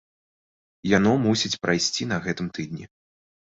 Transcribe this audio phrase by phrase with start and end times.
[0.97, 2.85] Яно мусіць прайсці на гэтым тыдні.